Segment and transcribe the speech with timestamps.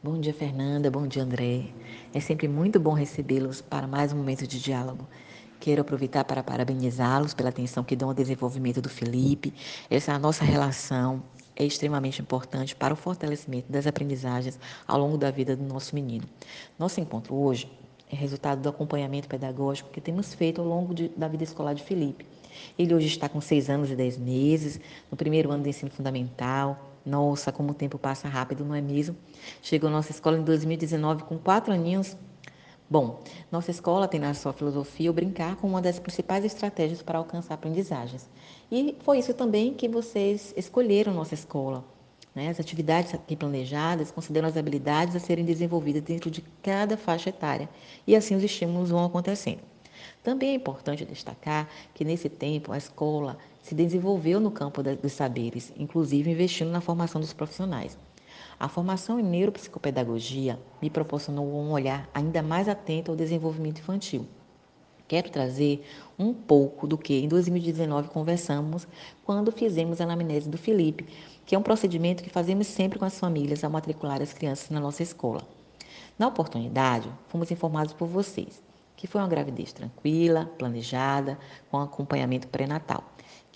[0.00, 0.90] Bom dia, Fernanda.
[0.90, 1.72] Bom dia, André.
[2.14, 5.08] É sempre muito bom recebê-los para mais um momento de diálogo.
[5.58, 9.52] Quero aproveitar para parabenizá-los pela atenção que dão ao desenvolvimento do Felipe.
[9.90, 11.22] Essa nossa relação
[11.56, 16.24] é extremamente importante para o fortalecimento das aprendizagens ao longo da vida do nosso menino.
[16.78, 17.68] Nosso encontro hoje
[18.10, 21.82] é resultado do acompanhamento pedagógico que temos feito ao longo de, da vida escolar de
[21.82, 22.26] Felipe.
[22.78, 24.80] Ele hoje está com seis anos e dez meses,
[25.10, 29.16] no primeiro ano do ensino fundamental, nossa, como o tempo passa rápido, não é mesmo?
[29.62, 32.16] Chegou à nossa escola em 2019 com quatro aninhos.
[32.90, 37.18] Bom, nossa escola tem na sua filosofia o brincar como uma das principais estratégias para
[37.18, 38.28] alcançar aprendizagens.
[38.70, 41.84] E foi isso também que vocês escolheram nossa escola.
[42.38, 42.50] Né?
[42.50, 47.68] As atividades aqui planejadas consideram as habilidades a serem desenvolvidas dentro de cada faixa etária
[48.06, 49.58] e assim os estímulos vão acontecendo.
[50.22, 55.72] Também é importante destacar que nesse tempo a escola se desenvolveu no campo dos saberes,
[55.76, 57.98] inclusive investindo na formação dos profissionais.
[58.60, 64.28] A formação em neuropsicopedagogia me proporcionou um olhar ainda mais atento ao desenvolvimento infantil.
[65.08, 65.84] Quero trazer
[66.18, 68.86] um pouco do que em 2019 conversamos
[69.24, 71.06] quando fizemos a anamnese do Felipe,
[71.44, 74.78] que é um procedimento que fazemos sempre com as famílias ao matricular as crianças na
[74.78, 75.42] nossa escola.
[76.18, 78.62] Na oportunidade, fomos informados por vocês
[78.98, 81.38] que foi uma gravidez tranquila, planejada,
[81.70, 83.04] com acompanhamento pré-natal.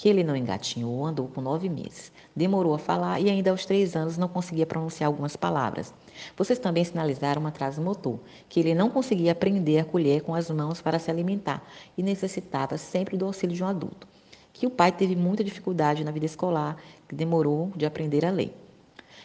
[0.02, 2.10] Que ele não engatinhou, andou com nove meses.
[2.34, 5.94] Demorou a falar e ainda aos três anos não conseguia pronunciar algumas palavras.
[6.36, 10.50] Vocês também sinalizaram um atraso motor, que ele não conseguia aprender a colher com as
[10.50, 11.64] mãos para se alimentar
[11.96, 14.08] e necessitava sempre do auxílio de um adulto.
[14.52, 16.76] Que o pai teve muita dificuldade na vida escolar,
[17.08, 18.52] que demorou de aprender a ler.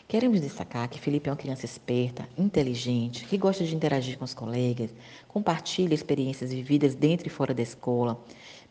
[0.08, 4.34] Queremos destacar que Felipe é uma criança esperta, inteligente, que gosta de interagir com os
[4.34, 4.90] colegas,
[5.28, 8.18] compartilha experiências vividas dentro e fora da escola.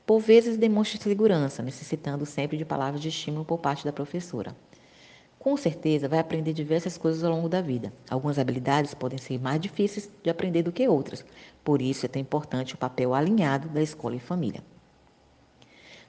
[0.06, 4.56] Por vezes demonstra segurança, necessitando sempre de palavras de estímulo por parte da professora.
[5.36, 7.92] Com certeza vai aprender diversas coisas ao longo da vida.
[8.08, 11.24] Algumas habilidades podem ser mais difíceis de aprender do que outras,
[11.64, 14.62] por isso é tão importante o papel alinhado da escola e família.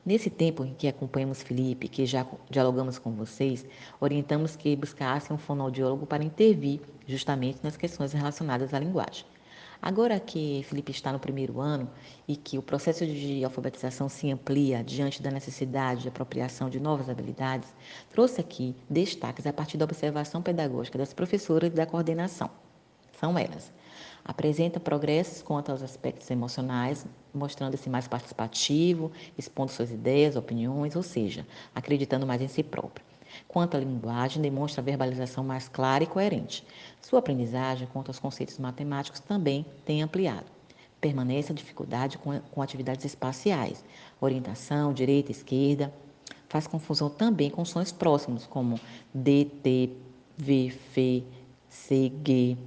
[0.06, 3.66] Nesse tempo em que acompanhamos Felipe, que já dialogamos com vocês,
[4.00, 9.26] orientamos que buscassem um fonoaudiólogo para intervir justamente nas questões relacionadas à linguagem.
[9.82, 11.90] Agora que Felipe está no primeiro ano
[12.28, 17.10] e que o processo de alfabetização se amplia diante da necessidade de apropriação de novas
[17.10, 17.70] habilidades,
[18.10, 22.50] trouxe aqui destaques a partir da observação pedagógica das professoras e da coordenação.
[23.20, 23.72] São elas:
[24.26, 31.48] Apresenta progressos quanto aos aspectos emocionais, mostrando-se mais participativo, expondo suas ideias, opiniões, ou seja,
[31.74, 33.06] acreditando mais em si próprio.
[33.48, 36.66] Quanto à linguagem, demonstra a verbalização mais clara e coerente.
[37.02, 40.46] Sua aprendizagem quanto aos conceitos matemáticos também tem ampliado.
[41.00, 43.84] Permanece a dificuldade com, com atividades espaciais,
[44.20, 45.94] orientação, direita, esquerda.
[46.50, 48.80] Faz confusão também com sons próximos, como
[49.14, 49.92] D, T,
[50.38, 51.24] V, F,
[51.70, 52.58] C, G,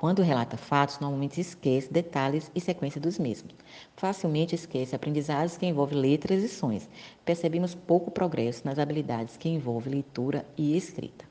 [0.00, 3.54] quando relata fatos, normalmente esquece detalhes e sequência dos mesmos.
[3.94, 6.88] Facilmente esquece aprendizagens que envolvem letras e sons.
[7.22, 11.26] Percebemos pouco progresso nas habilidades que envolvem leitura e escrita.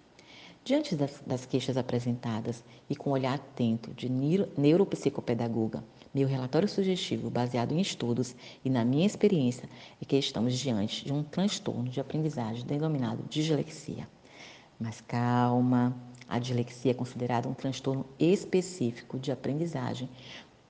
[0.63, 7.28] Diante das, das queixas apresentadas e com um olhar atento de neuropsicopedagoga, meu relatório sugestivo,
[7.28, 9.68] baseado em estudos e na minha experiência,
[10.00, 14.08] é que estamos diante de um transtorno de aprendizagem denominado dislexia.
[14.79, 15.97] Mas calma,
[16.29, 20.07] a dislexia é considerada um transtorno específico de aprendizagem,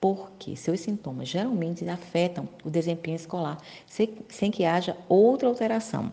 [0.00, 6.10] porque seus sintomas geralmente afetam o desempenho escolar, sem, sem que haja outra alteração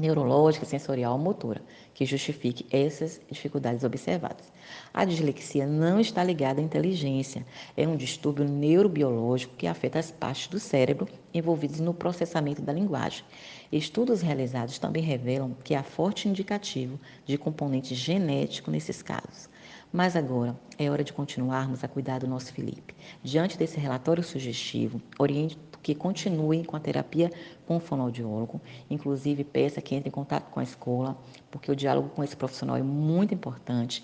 [0.00, 4.46] neurológica, sensorial ou motora que justifique essas dificuldades observadas.
[4.94, 7.44] A dislexia não está ligada à inteligência,
[7.76, 13.24] é um distúrbio neurobiológico que afeta as partes do cérebro envolvidas no processamento da linguagem.
[13.72, 19.48] Estudos realizados também revelam que há forte indicativo de componente genético nesses casos.
[19.92, 22.94] Mas agora é hora de continuarmos a cuidar do nosso Felipe.
[23.22, 25.56] Diante desse relatório sugestivo, oriente
[25.88, 27.32] que continue com a terapia
[27.66, 28.60] com o fonoaudiólogo,
[28.90, 31.16] inclusive peça que entre em contato com a escola,
[31.50, 34.02] porque o diálogo com esse profissional é muito importante,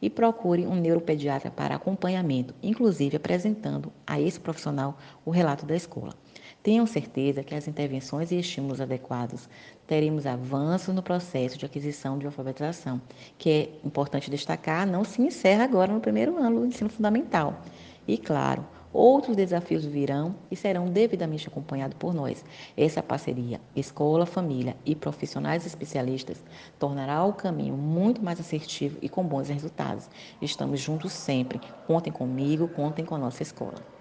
[0.00, 6.14] e procure um neuropediatra para acompanhamento, inclusive apresentando a esse profissional o relato da escola.
[6.62, 9.48] Tenham certeza que as intervenções e estímulos adequados
[9.86, 13.00] teremos avanços no processo de aquisição de alfabetização,
[13.38, 17.62] que é importante destacar, não se encerra agora no primeiro ano do ensino fundamental.
[18.06, 22.42] E claro, Outros desafios virão e serão devidamente acompanhados por nós.
[22.76, 26.42] Essa parceria, escola, família e profissionais especialistas,
[26.78, 30.08] tornará o caminho muito mais assertivo e com bons resultados.
[30.40, 31.60] Estamos juntos sempre.
[31.86, 33.97] Contem comigo, contem com a nossa escola.